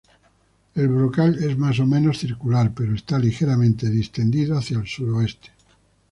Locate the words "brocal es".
0.87-1.59